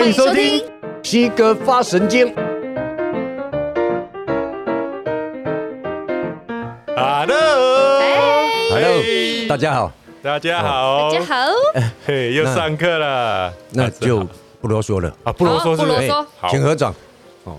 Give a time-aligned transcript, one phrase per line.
[0.00, 0.64] 欢迎收听
[1.02, 2.34] 西哥发神经。
[6.96, 7.36] Hello，Hello，
[9.46, 9.92] 大家好，
[10.22, 11.48] 大家好，大家好，
[12.06, 14.26] 嘿，又上课了，那就
[14.62, 15.14] 不啰嗦了。
[15.22, 16.94] 啊，不啰嗦，不啰嗦，请合掌。
[17.44, 17.58] 哦，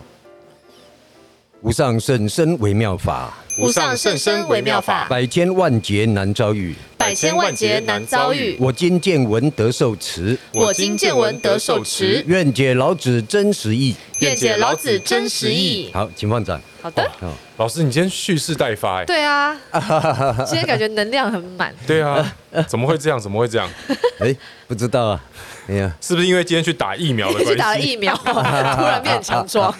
[1.61, 8.55] 无上甚深微妙法，无上甚深微妙法，百千万劫难遭遇，百千万劫难遭遇。
[8.59, 12.23] 我今见闻得受持，我今见闻得受持。
[12.27, 15.89] 愿解老子真实意，愿解老子真实意。
[15.91, 16.61] 好，请放展。
[16.81, 17.09] 好的。
[17.57, 19.05] 老师，你今天蓄势待发哎。
[19.05, 19.55] 对啊，
[20.45, 21.73] 今天感觉能量很满。
[21.87, 22.35] 对啊，
[22.67, 23.19] 怎么会这样？
[23.19, 23.67] 怎么会这样？
[24.19, 24.35] 哎，
[24.67, 25.23] 不知道啊。
[25.67, 27.49] 哎呀，是不是因为今天去打疫苗的关系？
[27.53, 29.73] 去打了疫苗，突然变强壮。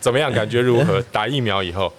[0.00, 0.32] 怎么样？
[0.32, 1.00] 感觉如何？
[1.12, 1.92] 打疫苗以后？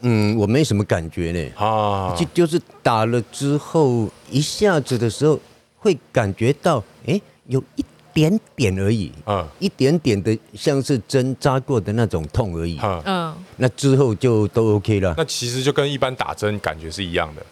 [0.00, 1.64] 嗯，我没什么感觉呢。
[1.64, 5.38] 啊，就就是打了之后，一下子的时候
[5.78, 9.12] 会感觉到，哎，有一点点而已。
[9.26, 12.78] 嗯，一点点的，像是针扎过的那种痛而已。
[12.82, 15.14] 嗯，那之后就都 OK 了。
[15.16, 17.42] 那其实就跟一般打针感觉是一样的。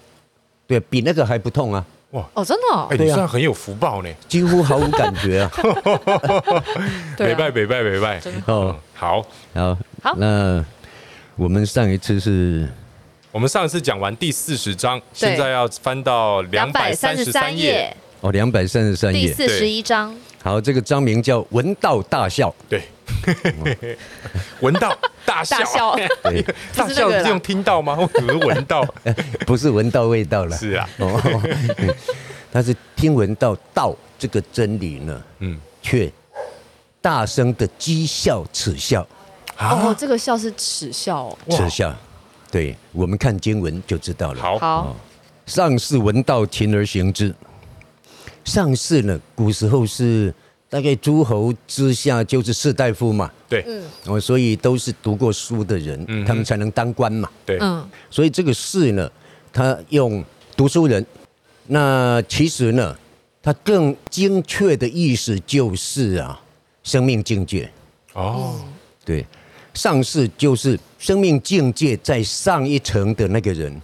[0.66, 1.84] 对，比那个还不痛啊。
[2.10, 2.78] 哇哦，真的？
[2.90, 5.50] 哎，你算很有福报呢，几乎毫无感觉啊。
[7.18, 8.22] 北拜北拜北拜。
[8.46, 10.64] 哦，好，好，好，那。
[11.36, 12.68] 我们上一次是，
[13.32, 17.94] 我们上一次讲完第四十章，现在要翻到两百三十三页。
[18.20, 20.14] 哦，两百三十三页，第四十一章。
[20.40, 22.48] 好，这个章名叫《闻道大笑》。
[22.68, 22.82] 对，
[24.60, 24.96] 闻道
[25.26, 25.58] 大笑。
[25.58, 26.42] 大笑，对，
[26.74, 27.96] 大笑是用听到吗？
[27.96, 28.86] 为什么闻道？
[29.44, 30.56] 不是闻到味道了。
[30.56, 31.20] 是啊，哦
[32.52, 36.08] 他是听闻到道这个真理呢，嗯，却
[37.02, 39.04] 大声的讥笑耻笑。
[39.58, 41.94] 哦，这个笑是耻笑哦，耻笑，
[42.50, 44.42] 对，我们看经文就知道了。
[44.42, 44.96] 好，好，
[45.46, 47.34] 上士闻道，勤而行之。
[48.44, 50.34] 上士呢，古时候是
[50.68, 59.10] 大概诸侯之下就是士大夫嘛，对，嗯，哦，所以都是读过书的人，嗯，他们才能当官嘛，对，嗯，所以这个士呢，
[59.52, 60.22] 他用
[60.56, 61.06] 读书人，
[61.68, 62.94] 那其实呢，
[63.40, 66.38] 他更精确的意思就是啊，
[66.82, 67.70] 生命境界，
[68.14, 68.60] 哦，
[69.04, 69.24] 对。
[69.74, 73.80] 上士就是生命境界在上一层的那个人，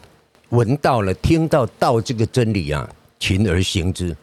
[0.50, 4.16] 闻到了、听到道这个真理啊，勤而行之，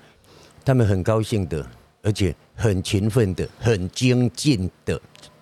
[0.63, 1.65] 他们很高兴的，
[2.01, 4.99] 而且很勤奋的、很精进的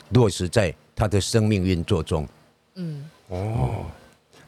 [0.09, 2.28] 落实在他的生命运作中。
[2.74, 3.86] 嗯，哦，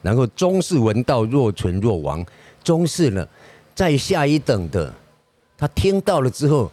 [0.02, 2.24] 然后中士闻道，若存若亡。
[2.64, 3.26] 中士呢，
[3.74, 4.92] 在下一等的，
[5.56, 6.70] 他听到了之后，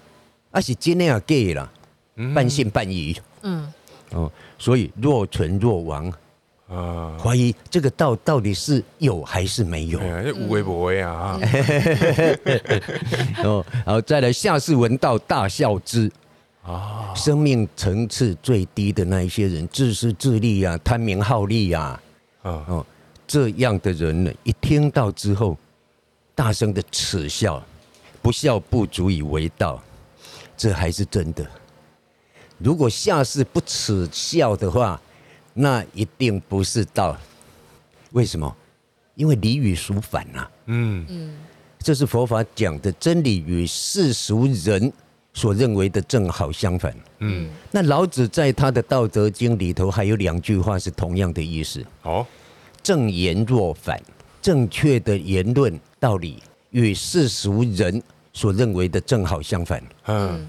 [0.51, 1.71] 那是真的啊，给了，
[2.33, 3.15] 半信半疑。
[3.43, 3.71] 嗯。
[4.11, 6.11] 哦，所以若存若亡，
[6.67, 9.99] 啊，怀疑这个道到底是有还是没有？
[10.35, 11.39] 无为不为啊！
[13.43, 16.11] 哦，然后再来下士闻道，大笑之。
[16.63, 21.99] 啊，生命层次最低的那一些人，自私自利啊，贪名好利呀，
[22.41, 22.85] 啊，哦，
[23.27, 25.55] 这样的人呢，一听到之后，
[26.33, 27.63] 大声的耻笑，
[28.19, 29.79] 不笑不足以为道，
[30.57, 31.45] 这还是真的。
[32.57, 34.99] 如果下士不耻笑的话，
[35.53, 37.17] 那一定不是道。
[38.11, 38.55] 为什么？
[39.15, 40.47] 因为理与俗反呐。
[40.65, 41.37] 嗯嗯，
[41.79, 44.91] 这是佛法讲的真理与世俗人
[45.33, 46.95] 所认为的正好相反。
[47.19, 51.85] 嗯，那老子在他的《道德经》里头还有两句话是同样的意思。
[52.03, 52.25] 哦，
[52.81, 54.01] 正言若反，
[54.41, 56.41] 正确的言论道理
[56.71, 58.01] 与世俗人
[58.33, 59.83] 所认为的正好相反。
[60.07, 60.47] 嗯。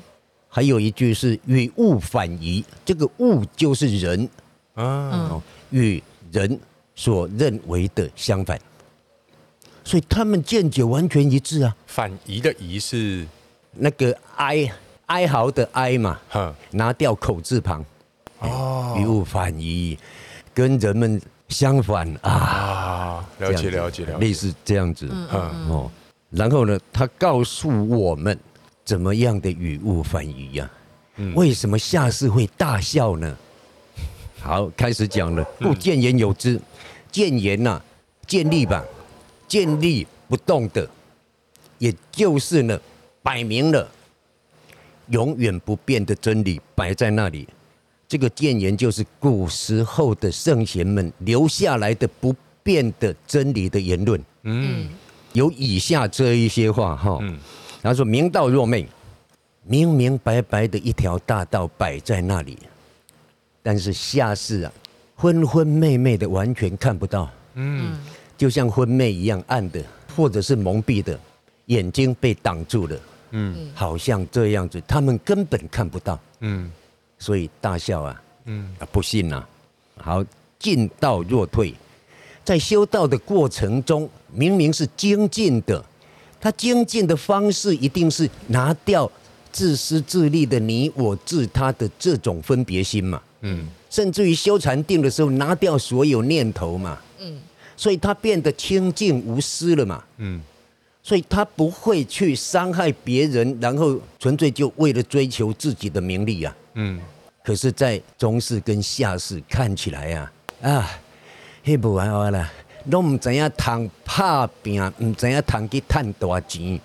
[0.57, 4.27] 还有一句是与物反移，这个物就是人。
[4.75, 6.03] 啊，与
[6.33, 6.59] 人
[6.95, 8.59] 所认为的相反，
[9.85, 11.77] 所以他们见解完全一致啊。
[11.87, 13.27] 反移的移是？
[13.73, 14.67] 那个哀
[15.05, 16.19] 哀嚎的哀嘛，
[16.71, 17.85] 拿掉口字旁，
[18.39, 19.99] 哦，与物反移，
[20.55, 22.11] 跟人们相反。
[22.23, 23.29] 啊。
[23.41, 25.91] 了解了解了解，类似这样子，哦，
[26.31, 28.39] 然后呢，他告诉我们。
[28.87, 30.71] 怎么样的语误反宜呀？
[31.35, 33.37] 为什么下士会大笑呢？
[34.41, 35.45] 好，开始讲了。
[35.59, 36.61] 故见言有之，
[37.11, 37.83] 见言呐，
[38.27, 38.85] 建立吧，
[39.49, 40.89] 建立不动的，
[41.79, 42.81] 也就是呢，
[43.23, 43.91] 摆明了
[45.09, 47.49] 永远不变的真理摆在那里。
[48.07, 54.23] 这个谏言就是古时候的圣贤们留下来的不变的真理的言论。
[54.45, 54.89] 嗯，
[55.33, 57.19] 有以下这一些话哈。
[57.87, 58.85] 他说：“明道若昧，
[59.63, 62.59] 明明白白的一条大道摆在那里，
[63.63, 64.73] 但是下士啊，
[65.15, 67.31] 昏昏昧昧的，完全看不到。
[67.55, 67.97] 嗯，
[68.37, 69.81] 就像昏昧一样暗的，
[70.17, 71.17] 或者是蒙蔽的，
[71.67, 72.99] 眼睛被挡住了。
[73.31, 76.69] 嗯，好像这样子，他们根本看不到，嗯，
[77.21, 78.75] 所以大笑啊，嗯。
[78.81, 79.47] 啊，不信呐，
[79.97, 80.25] 好，
[80.59, 81.73] 进道若退，
[82.43, 85.85] 在修道的过程中，明明是精进的，
[86.41, 89.11] 他精进的方式一定是拿掉
[89.51, 97.39] 自私自利的你我自他的这种分别心嘛，嗯，甚至于修禅定的时候，拿掉所有念头嘛，嗯，
[97.77, 100.41] 所以他变得清净无私了嘛，嗯。
[101.03, 106.57] 所以他不会去伤害别人，然后纯粹就为了追求自己的名利啊。
[106.75, 107.01] 嗯。
[107.45, 110.91] 可是，在中世跟下世看起来啊，啊，
[111.63, 112.51] 黑不玩完了，
[112.91, 116.81] 都不知道谈打拼，不知道谈去赚大钱，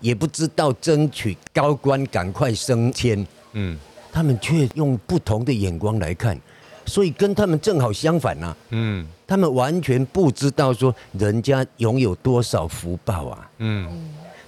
[0.00, 3.26] 也不知道争取高官赶快升迁。
[3.52, 3.78] 嗯。
[4.14, 6.38] 他们却用不同的眼光来看。
[6.84, 13.88] 所以跟他们正好相反呐，嗯，他们完全不知道说人家拥有多少福报啊，嗯，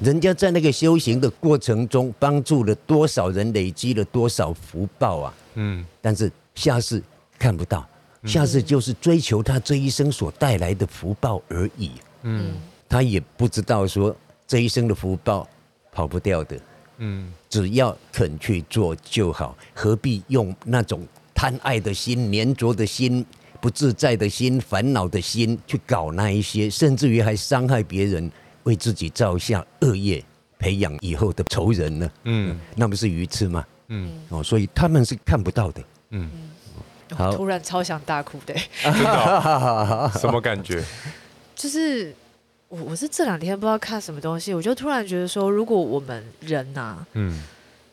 [0.00, 7.00] 人家在那个修行的过程中帮助了多少人，累积了多少福报啊，嗯，但是下世
[7.38, 7.86] 看不到，
[8.24, 11.90] 下次就是追求他这一生所带来的福报而已，
[12.22, 12.54] 嗯，
[12.88, 14.14] 他也不知道说
[14.46, 15.48] 这一生的福报
[15.92, 16.58] 跑不掉的，
[16.98, 21.06] 嗯，只要肯去做就好，何必用那种。
[21.36, 23.26] 贪爱的心、粘着的心、
[23.60, 28.30] 不自在的心、烦恼的心，去搞那一些，甚至于还伤害别人，
[28.62, 30.24] 为自己造下恶业，
[30.60, 32.10] 培养以后的仇人呢？
[32.22, 33.66] 嗯，那不是愚痴吗？
[33.88, 35.82] 嗯，哦，所以他们是看不到的。
[36.10, 36.30] 嗯，
[37.10, 40.10] 好，突然超想大哭的， 真的？
[40.20, 40.82] 什么感觉？
[41.54, 42.14] 就是
[42.68, 47.42] 我，我是这两天不知道看什么东西，我就突然觉得说，如果我们人呐、啊，嗯。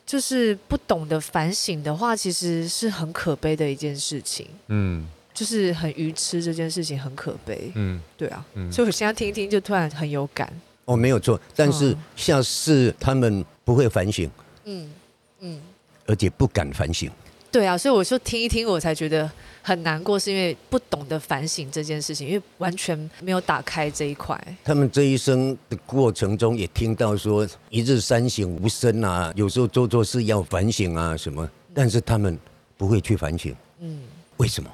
[0.04, 4.46] 就是不懂得反省的话，其实是很可悲的一件事情。
[4.68, 7.72] 嗯，就是很愚痴，这件事情很可悲。
[7.76, 8.44] 嗯，对啊。
[8.56, 10.52] 嗯，所以我现在听一听，就突然很有感。
[10.84, 14.30] 哦，没有错，但是像是他们不会反省。
[14.66, 14.92] 嗯
[15.40, 15.62] 嗯，
[16.08, 17.10] 而且不敢反省。
[17.52, 19.30] 对啊，所以我就听一听，我才觉得。
[19.64, 24.36] 很难过，是因为不懂得反省这件事情，因为完全没有打开这一块。
[24.64, 32.36] 他们这一生的过程中，也听到说“一日三省吾身”啊，有时候做错事要反省啊什么，但是他们
[32.76, 33.56] 不会去反省。
[33.82, 34.00] 嗯，
[34.38, 34.70] 为什么？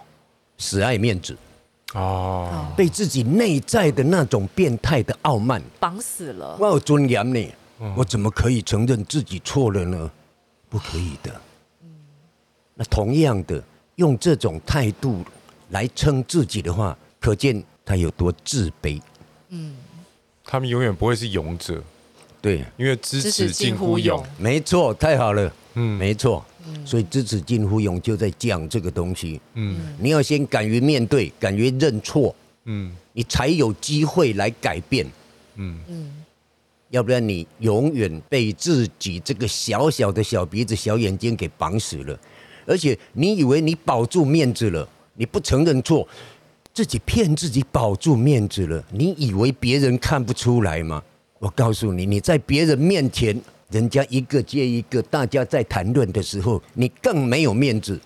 [0.58, 1.36] 死爱面子
[1.94, 6.56] 哦，被自己内在的那种变态的傲慢绑死了。
[6.58, 7.46] 我有尊严呢，
[7.98, 10.10] 我怎么可以承认自己错了呢？
[10.70, 11.42] 不可以的。
[12.78, 13.64] 嗯，那同样的。
[13.98, 15.26] 用这种态度
[15.72, 19.02] 来称自己的话，可见他有多自卑。
[19.50, 19.76] 嗯，
[20.46, 21.84] 他们永远不会是勇者，
[22.40, 24.24] 对，因为知耻近乎勇。
[24.38, 25.52] 没错，太好了。
[25.74, 26.46] 嗯，没错。
[26.86, 29.42] 所以知耻近乎勇就在讲这个东西。
[29.56, 32.36] 嗯，你要先敢于面对，敢于认错。
[32.66, 35.08] 嗯，你才有机会来改变。
[35.56, 36.14] 嗯嗯，
[36.92, 42.20] 要不然你永远被自己这个小小的小鼻子、小眼睛给绑死了。
[42.68, 46.06] 而且你以为你保住面子了，你不承认错，
[46.74, 48.84] 自己骗自己保住面子了。
[48.92, 51.02] 你以为别人看不出来吗？
[51.40, 57.98] 我告诉你，你在别人面前，人家一个接一个，大家在谈论的时候，你更没有面子。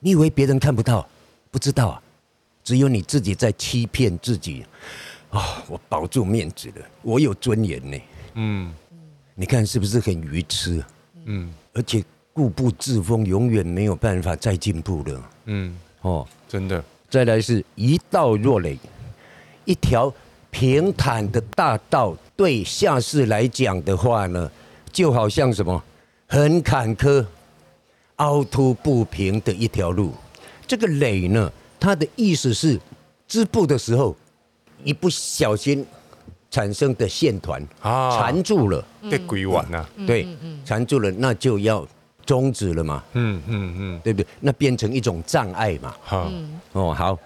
[0.00, 1.08] 你以为别人看不到？
[1.52, 2.02] 不知道啊，
[2.64, 4.66] 只有你自己在欺骗自己。
[5.30, 7.98] 啊、哦，我保住面子了，我有尊严呢。
[8.34, 8.72] 嗯，
[9.36, 10.84] 你看是不是很愚痴？
[11.26, 12.04] 嗯，而且。
[12.34, 15.30] 固步自封，永远没有办法再进步了。
[15.44, 16.84] 嗯，哦，真的。
[17.08, 18.76] 再来是一道若垒，
[19.64, 20.12] 一条
[20.50, 24.50] 平坦的大道，对下士来讲的话呢，
[24.92, 25.80] 就好像什么
[26.26, 27.24] 很坎坷、
[28.16, 30.12] 凹凸不平的一条路。
[30.66, 32.80] 这个垒呢，它的意思是
[33.28, 34.16] 织布的时候
[34.82, 35.86] 一不小心
[36.50, 39.88] 产生的线团啊，缠住了，被鬼玩了。
[40.04, 40.26] 对，
[40.64, 41.86] 缠住了，那就要。
[42.24, 43.02] 终止了嘛？
[43.12, 44.26] 嗯嗯嗯，对不对？
[44.40, 45.94] 那变成一种障碍嘛？
[46.02, 46.30] 好
[46.72, 47.18] 哦，好，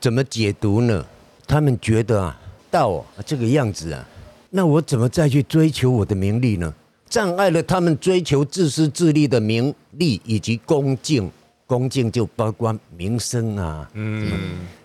[0.00, 1.04] 怎么解读呢？
[1.46, 2.38] 他们觉得啊，
[2.70, 4.06] 道啊这个样子啊，
[4.50, 6.72] 那我怎么再去追求我的名利呢？
[7.08, 11.30] 障碍了他们追求自私自利的名利以及恭敬，
[11.66, 14.30] 恭敬就包括名声啊，嗯，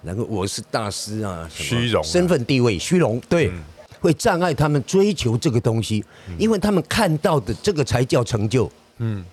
[0.02, 3.52] 然后我是大师啊，虚荣、身份地位、虚荣，对，
[4.00, 6.04] 会障碍他们追求这个东西，
[6.38, 9.24] 因为他们看到的这个才叫成就，嗯。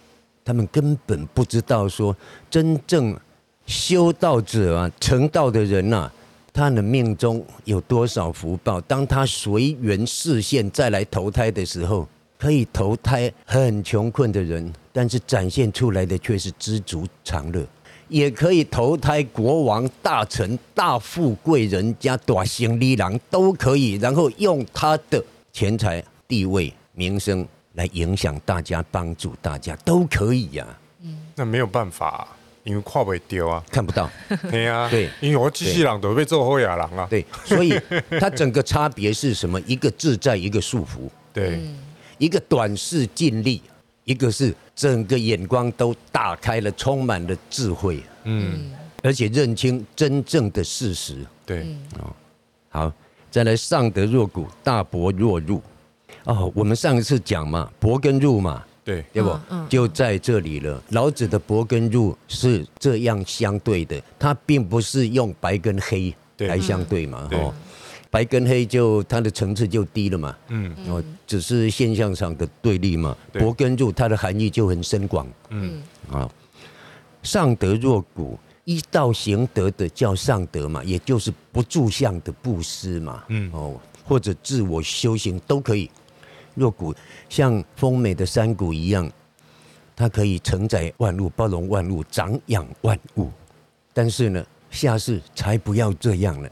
[0.51, 2.15] 他们根本不知道说，
[2.51, 3.17] 真正
[3.67, 6.13] 修道者啊，成道的人呐、啊，
[6.53, 8.81] 他的命中有多少福报？
[8.81, 17.63] 当他随缘示现再来投胎的时候，可以投胎很穷困的人，但是展现出来的却是知足常乐；
[18.09, 27.47] 也可以投胎国王、大臣、大富贵人家、大行李郎都可以，然后用他的钱财、地位、名声。
[27.75, 30.79] 来影响大家、帮助大家都可以呀、啊。
[31.03, 32.29] 嗯，那没有办法、啊，
[32.65, 34.11] 因为跨不丢啊，看不到。
[34.51, 37.07] 对啊，对，因为我机器人都被做后亚人啊。
[37.09, 37.81] 对，所以
[38.21, 39.61] 它整个差别是什么？
[39.63, 41.09] 一个自在，一个束缚。
[41.33, 41.61] 对，
[42.19, 43.63] 一个短视尽力，
[44.05, 48.03] 一个是整个眼光都打开了，充满了智慧。
[48.25, 48.73] 嗯，
[49.03, 51.25] 而且认清真正的事实。
[51.47, 51.63] 对，
[51.99, 52.13] 哦，
[52.69, 52.93] 好，
[53.31, 55.63] 再来上德若谷，大伯若入。
[56.25, 59.39] 哦，我们上一次讲嘛，伯跟入嘛，对，对不？
[59.69, 60.83] 就在这里了。
[60.91, 67.29] 老子的伯跟入是这样相对的，它并不是用白跟黑来相对嘛。
[67.33, 67.55] 哦，
[68.11, 70.37] 白跟黑就它的层次就低了嘛。
[70.49, 73.17] 嗯，哦，只是现象上的对立嘛。
[73.33, 75.27] 伯跟入它的含义就很深广。
[75.49, 76.29] 嗯，啊，
[77.23, 83.25] 上德若谷，依道行德的叫上德嘛，也就是不住相的布施嘛。
[83.29, 85.91] 嗯，哦，或者自我修行都可以。
[86.61, 86.95] 若谷
[87.31, 89.11] 像丰美的山谷一样，
[89.97, 93.31] 它可以承载万物，包容万物，长养万物。
[93.95, 96.49] 但是呢，下士才不要这样呢。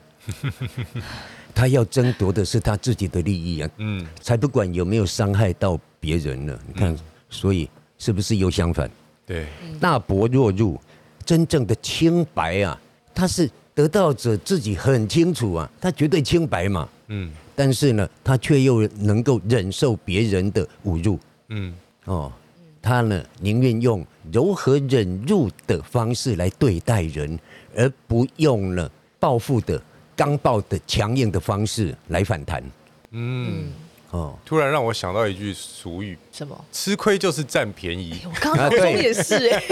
[1.55, 6.59] 他要争夺的是他自己的利益啊，嗯，才不管有没有伤害到别人呢。
[6.67, 6.97] 你看，
[7.29, 8.91] 所以是不是又相反？
[9.27, 9.47] 对，
[9.79, 10.81] 大伯若入，
[11.25, 12.81] 真正的清白啊，
[13.15, 17.31] 他是得道者自己很清楚啊，他绝对清白嘛，嗯。
[17.59, 21.75] 但是呢，他却又能够忍受别人的侮辱，嗯，
[22.05, 22.33] 哦，
[22.81, 27.37] 他呢宁愿用柔和忍辱的方式来对待人，
[27.77, 28.89] 而不用了
[29.19, 29.83] 报复的
[30.15, 32.63] 刚暴的强硬的方式来反弹。
[33.11, 33.73] 嗯，
[34.13, 36.65] 哦，突然让我想到一句俗语，什么？
[36.71, 38.21] 吃亏就是占便宜。
[38.25, 39.63] 我刚刚说也是哎，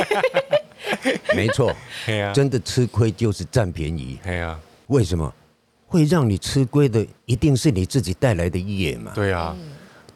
[1.36, 1.72] 没错，
[2.34, 4.18] 真的吃亏就是占便宜。
[4.24, 5.32] 对啊，为什么？
[5.86, 9.12] 会让你吃亏的，一定是你自己带来的业嘛？
[9.14, 9.56] 对啊，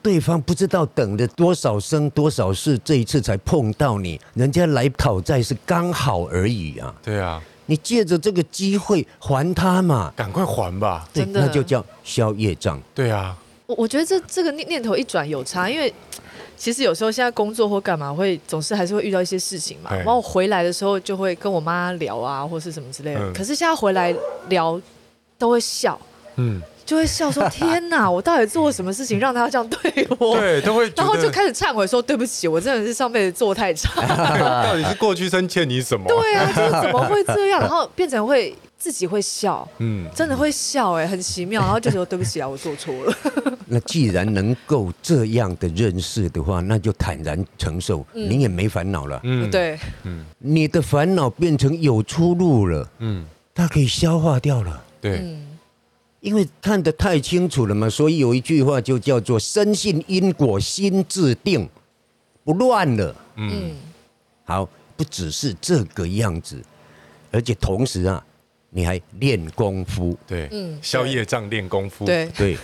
[0.03, 6.93] 对方不知道等了多少生多少世，这一次才碰到你，人家来讨债是刚好而已啊。
[7.03, 11.09] 对啊，你借着这个机会还他嘛，赶快还吧。
[11.13, 12.81] 对，那就叫消业障。
[12.93, 13.37] 对啊，
[13.67, 15.93] 我我觉得这这个念念头一转有差，因为
[16.57, 19.95] 其实有时候现在工作或干嘛会总是还是会遇到一些事情嘛。
[19.95, 23.33] 然后我回来的时候就会跟我妈聊啊，或是什么之类的。
[23.33, 24.13] 可是现在回来
[24.49, 24.81] 聊。
[25.41, 25.99] 都会笑，
[26.37, 34.03] 嗯，就会笑说：“天哪，我到底做了什么事情让他这样对我？” 对，都会，然后就开始忏悔说：“对不起，我真的是上辈子做太差。
[34.63, 36.07] ”到底是过去生欠你什么？
[36.07, 37.59] 对啊，就是怎么会这样？
[37.61, 41.63] 然后变成会自己会笑，嗯，真的会笑，哎，很奇妙。
[41.63, 43.15] 然后就说：“对不起啊，我做错了。”
[43.73, 49.19] 那既然能够这样的认识的话，那就坦然承受，你也没烦恼了。
[49.23, 54.83] 嗯，对，嗯，你的烦恼变成有出路了，嗯，它可以消化掉了。
[55.01, 55.37] 对，
[56.21, 61.69] 因为看得太清楚了嘛，所以有一句话就叫做“深信因果，心自定，
[62.45, 63.17] 不乱了”。
[63.37, 63.73] 嗯，
[64.45, 66.63] 好，不只是这个样子，
[67.31, 68.23] 而且同时啊，
[68.69, 70.15] 你还练功夫。
[70.27, 72.05] 对，嗯，消业障练功夫。
[72.05, 72.57] 对 对，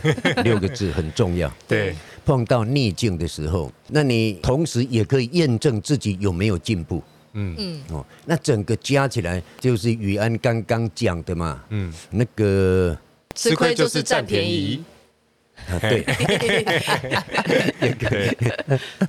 [0.44, 1.50] 六个字很重要。
[1.66, 7.02] 对，碰到逆境的时候，那你同时也可以验证自己有没有进步。
[7.38, 11.62] 嗯嗯哦，那整个加起来就是宇安刚刚讲的嘛。
[11.68, 12.96] 嗯，那个
[13.34, 14.82] 吃亏就是占便宜。
[15.68, 16.02] 啊，对。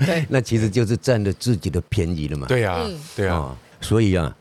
[0.05, 0.25] 对。
[0.27, 2.47] 那其实就是占了自己的便宜了嘛。
[2.47, 3.57] 对啊，对啊。
[3.79, 4.35] 所以啊，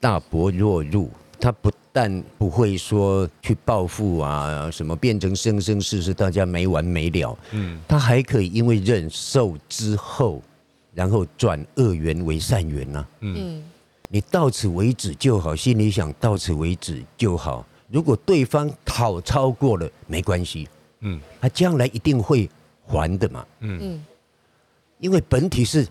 [0.00, 7.38] 大伯若入，他不但不会说去报复啊，什么变成生生世世大家没完没了。
[7.50, 10.42] 嗯，他还可以因为忍受之后。
[10.98, 13.62] 然后转恶缘为善缘呐，嗯，
[14.08, 17.64] 你到此为止就好，心里想到此为止就好。
[17.88, 20.68] 如果对方讨超过了，没关系，
[21.02, 22.50] 嗯，他将来一定会
[22.84, 24.02] 还的嘛，嗯，
[24.98, 25.86] 因为本体是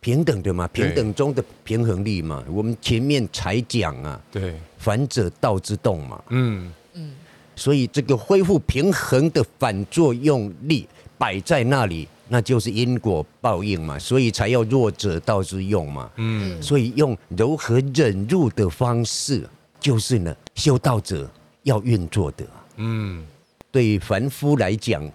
[0.00, 2.42] 平等的嘛，平等中的平衡力嘛。
[2.50, 6.72] 我们前面才讲啊，对，反者道之动嘛，嗯。
[6.94, 7.14] 嗯，
[7.54, 12.08] 所以这个恢复平衡的反作用力摆在那里。
[12.28, 16.10] 那就是因果报应嘛，所以才要弱者道之用嘛。
[16.16, 19.48] 嗯，所以用柔和忍辱的方式，
[19.80, 21.30] 就是呢，修道者
[21.62, 22.44] 要运作的。
[22.76, 23.24] 嗯，
[23.72, 25.10] 对凡夫来讲，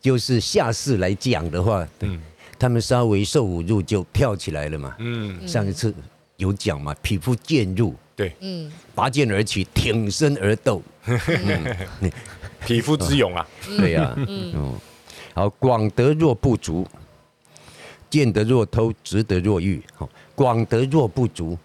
[0.00, 2.20] 就是下士来讲的话，嗯，
[2.58, 4.94] 他们稍微受侮辱就跳起来了嘛。
[4.98, 5.94] 嗯，上一次
[6.36, 10.82] 有讲嘛，匹夫见辱，对，嗯，拔剑而起，挺身而斗，
[12.66, 13.46] 匹夫之勇啊。
[13.78, 14.74] 对呀，嗯。
[15.38, 16.84] 好，广德若不足，
[18.10, 19.80] 见得若偷，执得若愚。
[19.94, 21.56] 好，广德若不足，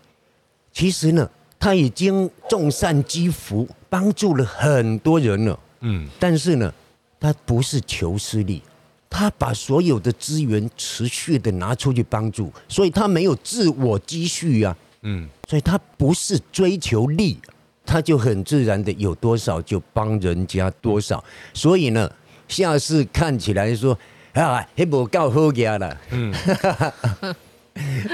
[0.72, 1.28] 其实呢，
[1.58, 5.60] 他已经众善积福，帮助了很多人了。
[5.80, 6.72] 嗯，但是呢，
[7.20, 8.62] 他不是求私利，
[9.10, 17.40] 他他把所有的资源持续的拿出去帮助，所以他没有自我积蓄啊，嗯，所以他不是追求利，
[17.86, 22.12] 他就很自然的有多少就帮人家多少，所以呢，
[22.54, 23.98] 下士看起来说
[24.34, 26.34] 啊，还不够好家了，嗯。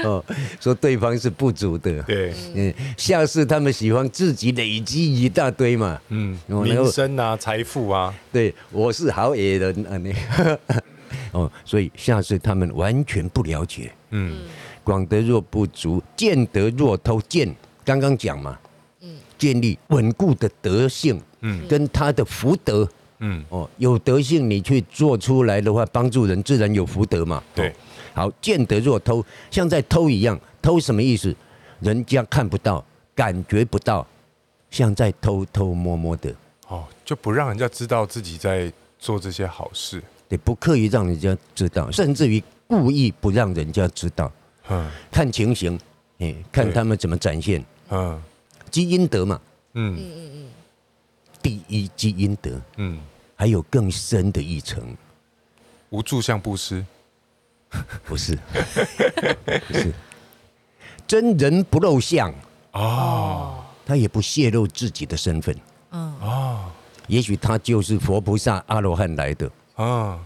[0.02, 0.24] 哦，
[0.58, 10.14] 说对方是不足的，对，嗯，下士他们喜欢自己累积一大堆嘛，嗯，名声啊，财富啊，对，我是好野人啊，你，
[11.32, 14.38] 哦，所以下士他们完全不了解，嗯，
[14.82, 17.54] 广德若不足，见德若偷，见
[17.84, 18.58] 刚刚讲嘛，
[19.02, 22.88] 嗯，建立稳固的德性，嗯，跟他的福德，
[23.20, 27.74] 嗯，哦，有德性你去做出来的话，帮助人自然有福德嘛，对。
[28.12, 31.34] 好，见得若偷，像在偷一样，偷什么意思？
[31.80, 32.84] 人家看不到，
[33.14, 34.06] 感觉不到，
[34.70, 36.34] 像在偷偷摸摸的。
[36.68, 40.02] 哦，就不让人家知道自己在做这些好事。
[40.28, 44.30] 对，不刻意让人家知道，甚至于故意不让人家知道。
[44.68, 45.78] 嗯，看情形，
[46.18, 47.64] 哎，看他们怎么展现。
[47.90, 48.20] 嗯，
[48.70, 49.40] 积阴德嘛。
[49.74, 50.48] 嗯嗯嗯嗯。
[51.42, 52.50] 第一积阴德。
[52.76, 52.98] 嗯，
[53.40, 54.94] 还有更深的一层，
[55.88, 56.84] 无住相布施。
[58.04, 58.36] 不是，
[59.66, 59.90] 不是，
[61.06, 62.30] 真人不露相。
[62.72, 65.56] 哦，他也不泄露自己的身份，
[65.92, 66.14] 嗯。
[66.20, 66.70] 哦，
[67.06, 69.50] 也许他就是佛菩萨阿罗汉来的。
[69.76, 70.20] 啊，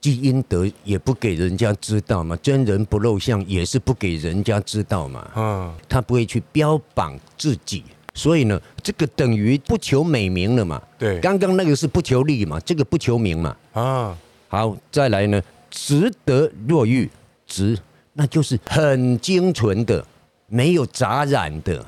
[0.00, 7.82] 积阴德也不给人家知道嘛，真人不露相也是不给人家知道嘛，嗯，他不会去标榜自己，
[8.14, 14.16] 所以呢，这个等于不求美名了嘛，对，刚刚那个是不求利嘛，这个不求名嘛，啊，
[14.48, 15.40] 好，再来呢。
[15.72, 17.08] 值得若玉，
[17.46, 17.78] 值
[18.14, 20.04] 那就是很精纯的，
[20.48, 21.86] 没有杂染的，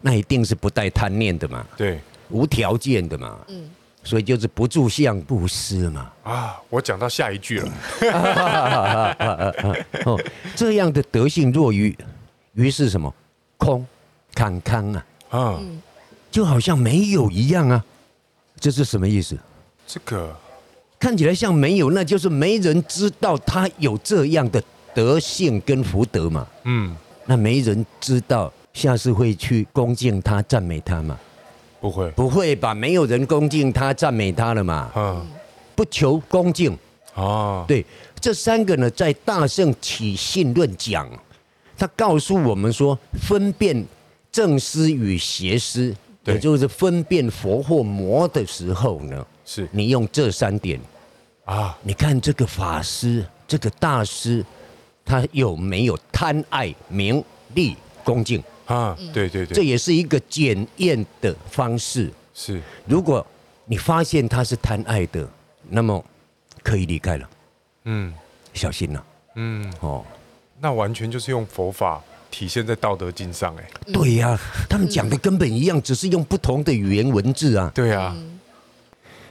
[0.00, 1.66] 那一定是不带贪念的嘛。
[1.76, 3.36] 对，无条件的嘛。
[3.48, 3.68] 嗯，
[4.04, 6.12] 所以就是不住相布施嘛。
[6.22, 7.72] 啊，我讲到下一句了。
[10.06, 10.16] 哦，
[10.54, 11.98] 这样的德性若愚，
[12.52, 13.12] 愚是什么？
[13.56, 13.84] 空，
[14.34, 15.04] 康康啊。
[15.30, 15.60] 啊，
[16.30, 17.84] 就好像没有一样啊。
[18.58, 19.38] 这是什么意思？
[19.86, 20.36] 这个。
[20.98, 24.62] 看起来像没有，那就是没人知道他有这样的
[24.94, 26.46] 德性跟福德嘛。
[26.64, 31.18] 嗯，那没人知道，下次会去恭敬他、赞美他吗？
[31.80, 32.74] 不会，不会吧？
[32.74, 34.90] 没有人恭敬他、赞美他了嘛。
[34.94, 35.26] 嗯，
[35.74, 36.76] 不求恭敬。
[37.14, 37.82] 哦，对，
[38.20, 41.08] 这三个呢，在《大圣起信论》讲，
[41.78, 43.82] 他告诉我们说，分辨
[44.32, 49.26] 正师与邪师，也就是分辨佛或魔的时候呢。
[49.44, 50.80] 是你用这三点
[51.44, 51.76] 啊？
[51.82, 54.44] 你看这个法师，这个大师，
[55.04, 57.22] 他有没有贪爱名
[57.54, 58.96] 利恭敬啊？
[59.12, 62.12] 对对对，这也是一个检验的方式。
[62.32, 63.26] 是，如果
[63.64, 65.28] 你发现他是贪爱的，
[65.68, 66.04] 那么
[66.62, 67.28] 可以离开了。
[67.84, 68.14] 嗯，
[68.54, 69.04] 小心了。
[69.34, 70.04] 嗯，哦，
[70.60, 74.38] 那完全就是用佛法体现在《道德经》上，哎，对呀，
[74.68, 77.70] 他们讲的根本一样，只是用不同的语言文字啊。
[77.74, 78.14] 对呀。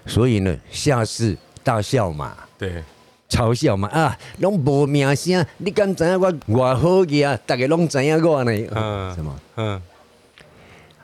[0.05, 2.83] 所以呢，下士大笑嘛，对，
[3.29, 7.37] 嘲笑嘛啊，拢无名声，你敢知影我我好个啊？
[7.45, 8.51] 大家拢知影我呢？
[8.71, 9.39] 嗯，什么？
[9.57, 9.81] 嗯，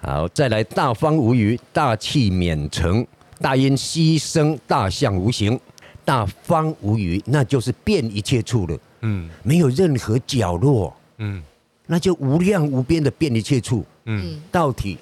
[0.02, 3.06] 好，再来大方无余，大器免成，
[3.40, 5.60] 大音希声，大象无形，
[6.04, 8.80] 大方无余，那就是遍一切处了。
[9.02, 10.96] 嗯，没有任何角落。
[11.18, 11.44] 嗯，
[11.86, 13.86] 那就无量无边的遍一切处。
[14.06, 14.98] 嗯，道体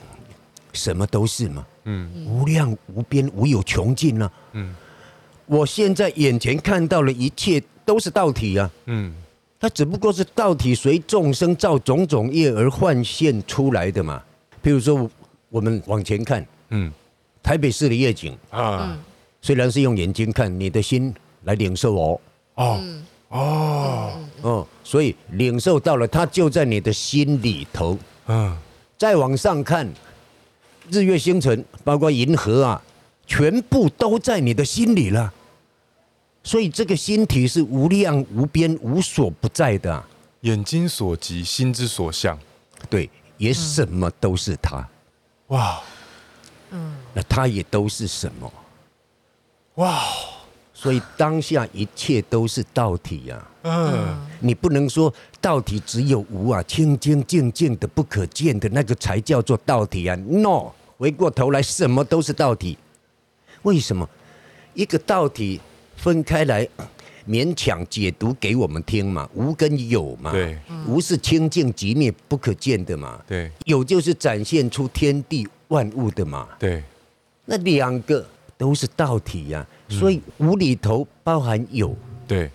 [0.73, 1.65] 什么都是嘛。
[1.85, 4.31] 嗯，无量无边，无有穷尽呢。
[4.53, 4.73] 嗯，
[5.45, 8.71] 我现在眼前看到的一切都是道体啊。
[8.85, 9.13] 嗯，
[9.59, 14.23] 它只不过是道体随众生造种种业而幻现出来的嘛。
[14.63, 15.09] 譬如说，
[15.49, 16.91] 我们往前看，嗯，
[17.41, 18.97] 台北市的夜景啊，
[19.41, 22.21] 虽然是用眼睛看，你的心来领受哦。
[22.55, 22.81] 哦，
[23.33, 27.97] 哦，哦，所以领受到了，它就在你的心里头。
[28.27, 28.55] 嗯，
[28.97, 29.91] 再往上看。
[30.91, 32.81] 日月星辰，包括银河啊，
[33.25, 35.33] 全部都在你的心里了。
[36.43, 40.07] 所以这个心体是无量无边、无所不在的啊。
[40.41, 42.37] 眼睛所及，心之所向，
[42.89, 44.87] 对，也什么都是它。
[45.47, 45.81] 哇，
[46.69, 48.53] 嗯，那它也都是什么？
[49.75, 50.03] 哇，
[50.83, 53.47] 所以当下一切都是道体呀。
[53.61, 60.13] 嗯，你不能说道体只有无啊，清清净净的不可见的那个才叫做道体啊。
[60.27, 62.77] No，回过头来什么都是道体。
[63.61, 64.07] 为什么？
[64.73, 65.61] 一个道体
[65.95, 66.67] 分开来
[67.25, 69.29] 勉强解读给我们听嘛？
[69.33, 70.33] 无跟有嘛？
[70.33, 73.21] 对，无是清净极灭不可见的嘛？
[73.25, 76.49] 对，有就是展现出天地万物的嘛？
[76.59, 76.83] 对，
[77.45, 78.27] 那两个
[78.63, 79.91] 都是道体呀、啊。
[79.93, 81.93] 所以无里头包含有，
[82.25, 82.49] 对，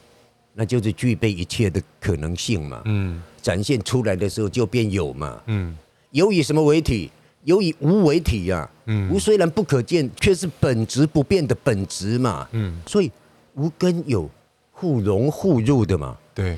[0.55, 2.81] 那就是具备一切的可能性嘛。
[2.87, 5.39] 嗯，展现出来的时候就变有嘛。
[5.49, 5.77] 嗯，
[6.13, 7.11] 有以什么为体？
[7.45, 8.71] 有以无为体呀、啊。
[8.87, 12.49] 嗯，无虽然不可见，却是本质不变的本质嘛。
[12.53, 13.13] 嗯，所以
[13.57, 14.31] 无跟有
[14.73, 16.17] 互融互入的嘛。
[16.35, 16.57] 对，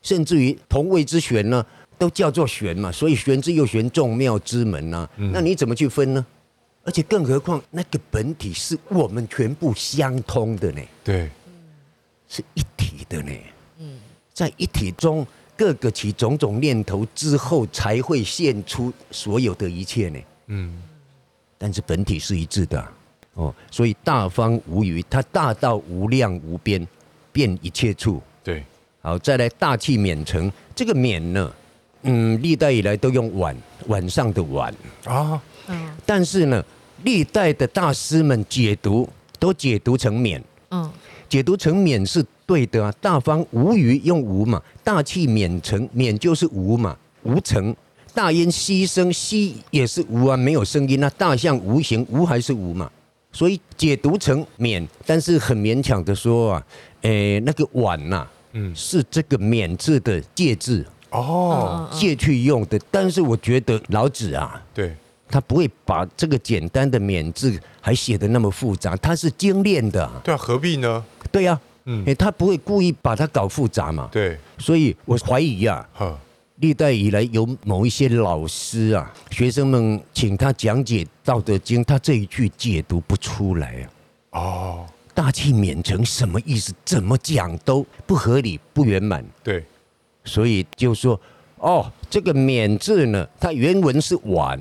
[0.00, 1.62] 甚至于同谓之玄呢，
[1.98, 2.90] 都叫做玄嘛。
[2.90, 5.10] 所以玄之又玄，众妙之门呐、啊。
[5.34, 6.24] 那你怎么去分呢？
[6.86, 10.80] 而且更何况那个本体是我们全部相通的呢？
[11.04, 11.28] 对，
[12.28, 13.32] 是一体的呢。
[13.78, 13.98] 嗯，
[14.32, 20.18] 在一体中，各个起种种念头之后，才会现出所有的一切呢。
[20.46, 20.82] 嗯。
[21.58, 22.86] 但是本体是一致的，
[23.32, 26.86] 哦，所以大方无余，它大到无量无边，
[27.32, 28.22] 遍一切处。
[28.44, 28.62] 对，
[29.00, 31.50] 好，再来大气免成，这个免呢，
[32.02, 34.70] 嗯，历代以来都用晚，晚上的晚
[35.06, 36.62] 啊，嗯，但是呢，
[37.02, 40.90] 历代的大师们解读都解读成免，嗯，
[41.28, 47.74] 解读成免是对的啊，大方无余用无嘛，大气免成，免就是无嘛，无成。
[48.14, 51.10] 大音希声，希也是无啊，没有声音啊。
[51.18, 52.90] 大象无形，无还是无嘛？
[53.30, 56.66] 所以解读成免，但是很勉强的说啊，
[57.02, 62.80] 诶、欸，那个晚呐、啊，嗯，是这个免字的借字哦，借去用的。
[62.90, 64.96] 但是我觉得老子啊，对，
[65.28, 70.10] 他不会把这个简单的免字还写得那么复杂，他是精炼的。
[70.22, 71.04] 对啊，何必呢？
[71.30, 74.08] 对呀、啊，嗯，诶，他不会故意把它搞复杂嘛。
[74.12, 76.18] 对，所以我怀疑呀、啊。
[76.60, 83.86] 历代以来有某一些老师啊，学生们请他讲解《道德经》，他这一句解读不出来
[84.30, 84.40] 啊。
[84.40, 86.72] 哦，大器免成什么意思？
[86.82, 89.22] 怎么讲都不合理、不圆满。
[89.44, 89.62] 对，
[90.24, 91.20] 所以就说
[91.58, 94.58] 哦，这个“免”字呢，它原文是“晚”，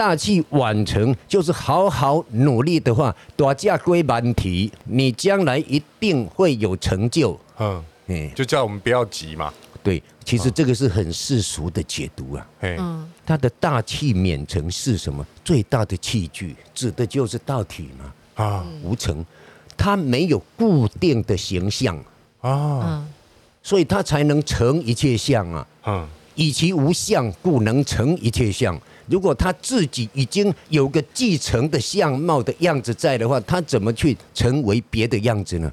[0.00, 7.38] 大器晚成就是好好努力的话，大家归满题，你将来一定会有成就。
[7.58, 9.52] 嗯，嗯，就叫我们不要急嘛。
[9.82, 12.48] 对，其实这个是很世俗的解读啊。
[12.60, 15.22] 嗯，他的大器免成是什么？
[15.44, 18.42] 最大的器具指的就是道体嘛。
[18.42, 19.22] 啊，无成，
[19.76, 22.02] 它没有固定的形象
[22.40, 23.06] 啊，
[23.62, 25.66] 所以它才能成一切相啊。
[25.84, 26.08] 嗯，
[26.40, 28.74] 以其无相，故能成一切相。
[29.06, 35.70] 如果他自己已经有个继承的相貌的样子在的话，他怎么去成为别的样子呢？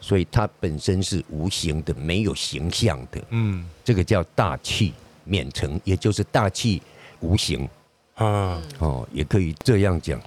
[0.00, 3.22] 所以它本身是无形的，没有形象的。
[3.28, 6.80] 嗯，这个叫大气免成，也就是大气
[7.20, 7.68] 无形
[8.14, 8.58] 啊。
[8.78, 10.18] 哦，也可以这样讲。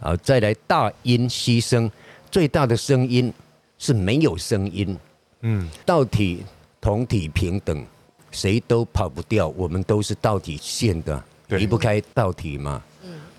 [0.00, 1.90] 好，再来大音希声，
[2.30, 3.32] 最大的声音
[3.78, 4.94] 是没有声音。
[5.40, 6.44] 嗯，道体
[6.78, 7.82] 同体平等，
[8.32, 12.82] 谁都跑不掉，我们都是道体现的，离不开道体嘛。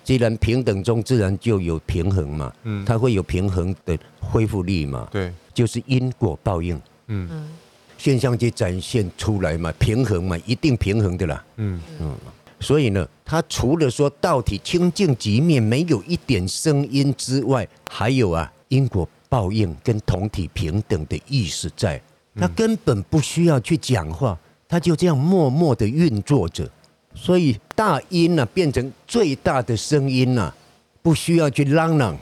[0.02, 7.48] 既然平等中自然就有平衡嘛，嗯，它会有平衡的恢复力嘛，对，就是因果报应，嗯，
[7.96, 11.80] 现象就展现出来嘛，平衡嘛，一定平衡的啦，嗯。
[12.00, 12.14] 嗯，
[12.60, 21.98] 所以呢，它除了说道体清净极灭没有一点声音之外，还有啊因果报应跟同体平等的意识在，
[22.36, 24.38] 它根本不需要去讲话，
[24.74, 26.68] 它就这样默默的运作着。
[27.14, 30.52] 所以大音呢、啊，变成最大的声音啊，
[31.00, 32.18] 不需要去嚷嚷，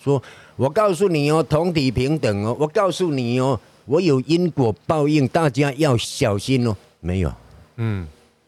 [0.00, 0.22] 说
[0.54, 6.76] 我告诉你哦，同体平等哦，我告诉你哦，我有因果报应，大家要小心哦。
[7.00, 7.34] 没有，
[7.78, 8.06] 嗯，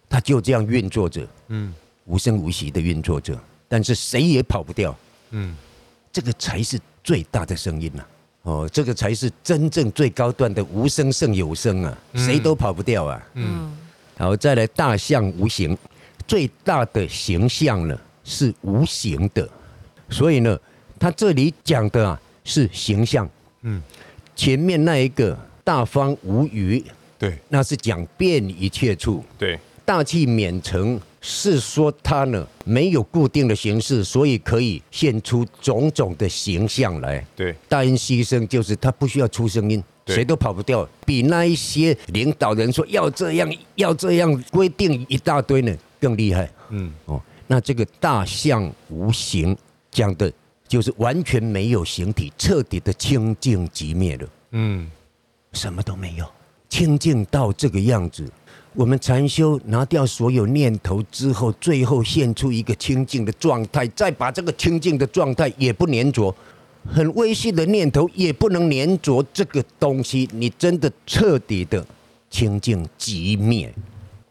[0.09, 3.37] 他就这样运作着，嗯，无声无息的运作着，
[3.67, 4.97] 但是谁也跑不掉，
[5.31, 5.57] 嗯，
[6.13, 8.09] 这个才是最大的声音呐、啊，
[8.42, 13.46] 哦，这个才是真正最高端的无声胜有声啊，谁都跑不掉啊，嗯。
[13.46, 13.76] 嗯
[14.18, 15.74] 好，再来大象无形，
[16.29, 19.48] 最大的形象呢是无形的，
[20.11, 20.59] 所以呢，
[20.98, 23.26] 他这里讲的啊是形象，
[23.62, 23.81] 嗯，
[24.37, 26.85] 前面那一个大方无余，
[27.18, 39.83] 对，那是讲遍一切处，对，大器免成是说它呢没有固定的形式，所以可以现出种种的形象来，对，大音希声就是它不需要出声音。
[40.07, 46.51] 谁都跑不掉，比那一些领导人说要这样要这样规定一大堆呢更厉害。
[46.71, 49.57] 嗯哦，那这个大象无形
[49.89, 50.33] 讲的
[50.67, 54.29] 就是完全没有形体，彻底的清净寂灭了。
[54.51, 54.91] 嗯，
[55.53, 56.27] 什么都没有，
[56.69, 58.29] 清净到这个样子。
[58.75, 66.35] 我们禅修拿掉所有念头之后，最后现出一个清净的状态，再把这个清净的状态也不粘着。
[66.89, 71.85] 很微细的念头也不能粘着这个东西，你真的彻底的
[72.31, 73.73] 清净寂灭，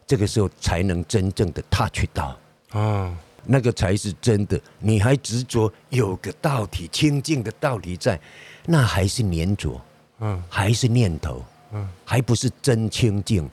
[0.06, 2.36] 这个时候才能真正的 touch 到
[2.70, 4.60] 啊，那个才是真的。
[4.80, 8.18] 你还执着有个道体清净的道理在，
[8.66, 9.80] 那还是粘着，
[10.18, 13.48] 嗯，还是念头，嗯，还不是真清净，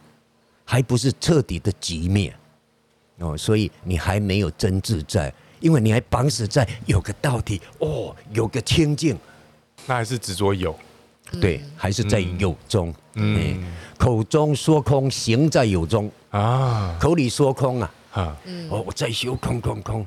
[0.69, 2.35] 还不是彻底的寂灭，
[3.19, 9.17] 哦，所以你还没有真自在，因为你还绑死在有个道体，哦，有个清净，
[9.85, 10.77] 那还是执着有，
[11.39, 13.63] 对，还是在有中，嗯，
[13.97, 16.11] 口中说空，行在有中。
[16.31, 17.93] 啊，口里说空啊。
[18.11, 18.35] 啊，
[18.69, 20.05] 哦，我在修空空空，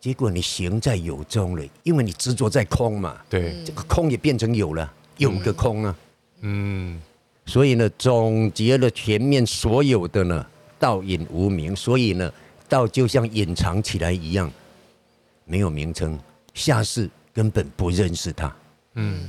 [0.00, 3.16] 结果你行在有中了，因为你执着在空嘛。
[3.28, 5.96] 对，这个空也变成有了，有个空啊。
[6.40, 7.00] 嗯，
[7.48, 10.46] 所以呢，总结了前面所有的呢，
[10.78, 12.30] 道隐无名，所以呢，
[12.68, 14.52] 道就像隐藏起来一样，
[15.46, 16.18] 没有名称，
[16.52, 18.54] 下士根本不认识它。
[18.96, 19.26] 嗯，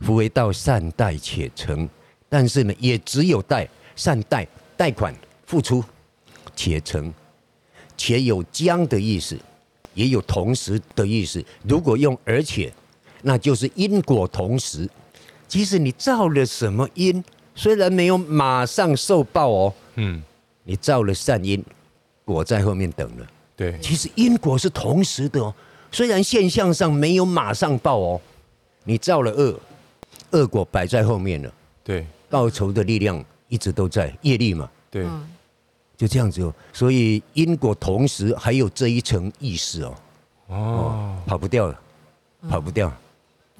[0.00, 1.88] 夫为道善待且成，
[2.28, 4.44] 但是呢，也只有贷善贷
[4.76, 5.14] 贷款
[5.46, 5.84] 付出。
[6.56, 7.14] 且成，
[7.96, 9.38] 且有将的意思，
[9.94, 11.42] 也有同时的意思。
[11.62, 12.72] 如果用而且，
[13.22, 14.90] 那就是因果同时。
[15.46, 17.22] 即使你造了什么因，
[17.54, 20.22] 虽然没有马上受报哦，嗯，
[20.64, 21.62] 你造了善因，
[22.24, 23.26] 果在后面等了。
[23.56, 25.54] 对，其实因果是同时的哦，
[25.90, 28.20] 虽然现象上没有马上报哦，
[28.84, 29.58] 你造了恶，
[30.30, 31.52] 恶果摆在后面了。
[31.84, 34.70] 对，报仇的力量一直都在，业力嘛。
[34.90, 35.06] 对。
[35.94, 39.94] 就这样子哦，所以因果同时还有这一层意识哦，
[40.48, 41.80] 哦，跑不掉了，
[42.48, 42.92] 跑不掉，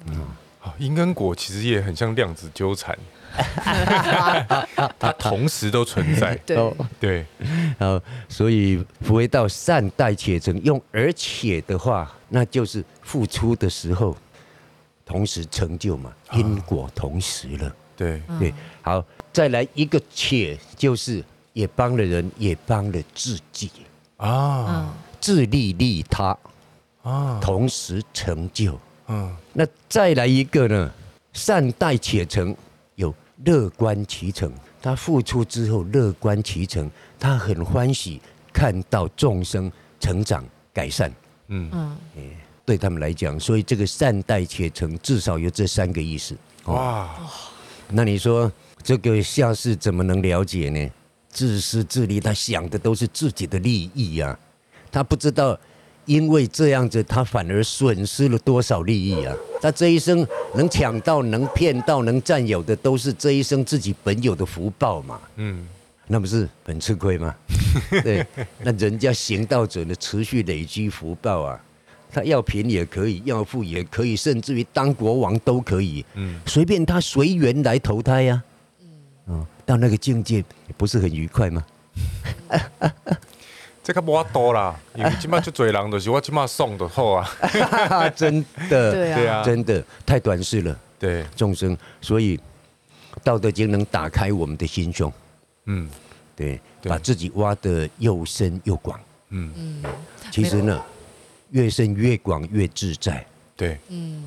[0.07, 0.25] 嗯，
[0.59, 2.97] 好因跟果其实也很像量子纠缠，
[4.99, 7.25] 它同时都存在， 对对，
[7.79, 14.15] 好，所以不为道善待且成，用而且的话，那就是付出的时候
[15.05, 21.23] 同时成就嘛，因果同时了，对对，好，再来一个且就是。
[21.53, 23.69] 也帮了人，也帮了自己
[24.17, 24.91] 啊！
[25.21, 26.35] 自利利他
[27.03, 28.75] 啊，同时成就。
[29.07, 30.91] 嗯，那再来一个呢？
[31.31, 32.55] 善待且成，
[32.95, 33.13] 有
[33.45, 34.51] 乐观其成。
[34.81, 41.09] 他付出之后乐观其成，他很欢喜看到众生成长改善。
[41.47, 42.29] 嗯嗯，
[42.65, 46.35] 对他们来讲，所以这个善待且成，至少有这三个意思。
[46.65, 47.09] 哇！
[47.89, 48.51] 那你说
[48.81, 50.91] 这个下士怎么能了解呢？
[51.29, 54.39] 自私自利，他想的都是自己的利益呀、啊，
[54.91, 55.57] 他不知道，
[56.05, 59.35] 因为这样子，他反而损失了多少利益啊！
[59.61, 65.19] 他这一生能抢到、能骗到、能占有的，都是这一生自己本有的福报嘛。
[65.37, 65.67] 嗯，
[66.07, 67.33] 那不是很吃亏吗？
[68.03, 68.25] 对，
[68.61, 71.59] 那人家行道者呢，持续累积福报啊，
[72.11, 76.05] 他要贫也可以，要富也可以，甚至于当国王都可以。
[76.15, 78.43] 嗯，随便他随缘来投胎呀、
[79.27, 79.27] 啊。
[79.27, 79.47] 嗯。
[79.65, 80.43] 到那个境界
[80.75, 81.65] 不是很愉快吗？
[83.83, 87.29] 这个不多啦， 因为今麦就嘴狼的，是我今麦送的好啊，
[88.15, 91.25] 真的，对啊，真的太短视了，对。
[91.35, 92.37] 众生，所以
[93.23, 95.11] 《道德经》能打开我们的心胸，
[95.65, 95.89] 嗯，
[96.35, 99.51] 对，把自己挖得又深又广，嗯。
[99.57, 99.83] 嗯，
[100.31, 100.81] 其实呢，
[101.51, 103.25] 越深越广越自在，
[103.57, 104.23] 对，嗯，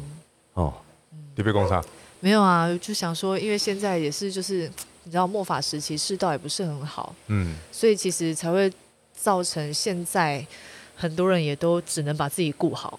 [0.52, 0.74] 哦，
[1.34, 1.82] 你别讲啥？
[2.20, 4.70] 没有啊，就想说，因为现在也是就是。
[5.08, 8.68] 你知道末法时期世道也不是很好，嗯，所以其实才会
[9.16, 10.44] 造成现在
[10.94, 12.98] 很多人也都只能把自己顾好，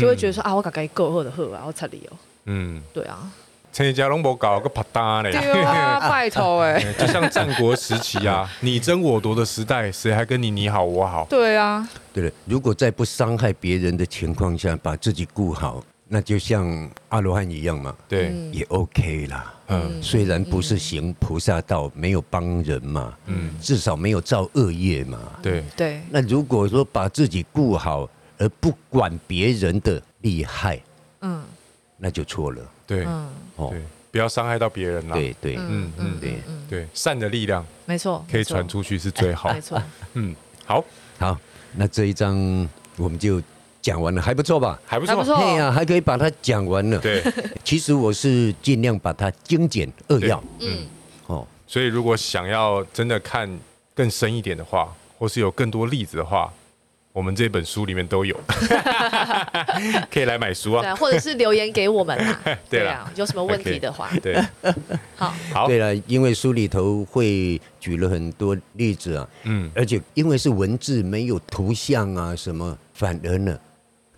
[0.00, 3.30] 就会觉得说啊，我赶紧够喝的喝啊，我才理由，嗯，对啊，
[3.72, 11.26] 陈家龙博搞个啪嗒嘞，对啊， 拜托哎， 就像战国时期啊， 你争我夺的时代，谁还跟你你好我好？
[11.30, 15.82] 对啊，对了，如果在不伤害别人的情况下，把自己顾好。
[16.10, 19.54] 那就像阿罗汉一样嘛，对，也 OK 啦。
[19.66, 25.18] 嗯，虽然不是行菩萨道，没有帮人嘛，嗯，至少没有造恶业嘛。
[25.42, 25.62] 对。
[25.76, 26.00] 对。
[26.08, 30.80] 那如果说把自己顾好，而不管别人的利害，
[31.20, 31.44] 嗯，
[31.98, 32.62] 那就错了。
[32.86, 33.04] 对，
[33.56, 33.74] 哦，
[34.10, 35.14] 不要伤害到别人啦。
[35.14, 36.38] 对对，嗯嗯对。
[36.70, 39.52] 对，善的力量，没错，可以传出去是最好。
[39.52, 39.82] 没错，
[40.14, 40.82] 嗯，好，
[41.18, 41.38] 好，
[41.76, 42.66] 那这一章
[42.96, 43.42] 我们就。
[43.88, 44.78] 讲完了还不错吧？
[44.84, 46.98] 还不错，对呀，还可以把它讲完了。
[46.98, 47.22] 对，
[47.64, 50.44] 其实我是尽量把它精简扼要。
[50.60, 50.86] 嗯，
[51.26, 53.48] 哦，所以如果想要真的看
[53.94, 56.52] 更深一点的话，或是有更多例子的话，
[57.14, 58.38] 我们这本书里面都有，
[60.12, 60.82] 可以来买书啊。
[60.82, 62.40] 对，或者是留言给我们啊。
[62.68, 64.38] 对啊，有什么问题的话，对，
[65.16, 65.66] 好，好。
[65.66, 73.58] 对了，因为书里头会举了很多例子啊，嗯，而且因为是文字，没有图像啊什么，反而呢。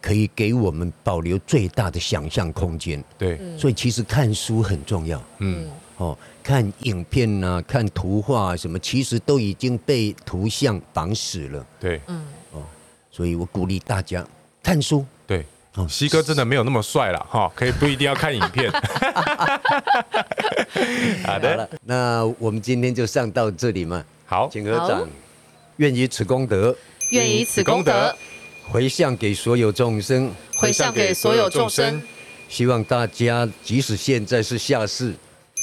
[0.00, 3.02] 可以给我们保留最大的想象空间。
[3.18, 5.22] 对，所以其实看书很重要。
[5.38, 11.66] 嗯，哦，看影片呐、啊，看图画啊什么，其实都已经被图像绑死了。
[11.78, 12.62] 对，嗯，哦，
[13.10, 14.26] 所以我鼓励大家
[14.62, 15.04] 看书。
[15.26, 15.86] 对，哦。
[15.88, 18.70] 西哥真的没有那么帅了哈，可以不一定要看影片。
[21.24, 21.68] 好的。
[21.70, 24.02] 好，那我们今天就上到这里嘛。
[24.24, 25.06] 好，请合掌，
[25.76, 26.74] 愿以此功德，
[27.10, 28.14] 愿以此功德
[28.72, 32.00] 回向给所有众生，回向给所有众生。
[32.48, 35.12] 希望大家即使现在是下士，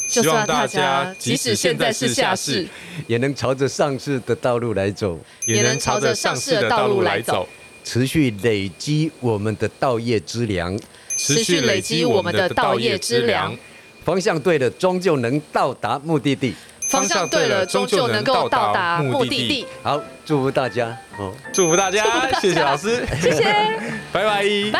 [0.10, 2.68] 希望大家即使现在是下士，
[3.08, 7.48] 也能朝着上世的道路来走，也能朝着上世的道路来走，
[7.84, 10.78] 持续累积我们的道业之粮，
[11.18, 13.58] 持续累积我们的道业之粮。
[14.04, 16.54] 方向对了，终究能到达目的地。
[16.88, 19.68] 方向对了，终究能够到达目的地。
[19.84, 22.04] 好，祝福大家，哦，祝福大家，
[22.40, 23.44] 谢谢老师，谢谢，
[24.14, 24.80] 拜拜，拜。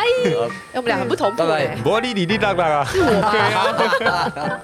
[0.74, 1.76] 我们两个不同步，拜拜。
[1.84, 4.60] 玻璃里里当当啊，是我吗？